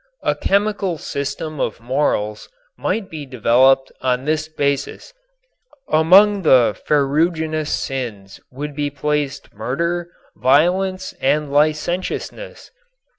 A 0.23 0.33
chemical 0.33 0.97
system 0.97 1.59
of 1.59 1.79
morals 1.79 2.49
might 2.75 3.07
be 3.07 3.23
developed 3.23 3.91
on 4.01 4.25
this 4.25 4.47
basis. 4.47 5.13
Among 5.89 6.41
the 6.41 6.75
ferruginous 6.87 7.69
sins 7.71 8.39
would 8.51 8.75
be 8.75 8.89
placed 8.89 9.53
murder, 9.53 10.09
violence 10.35 11.13
and 11.21 11.51
licentiousness. 11.51 12.71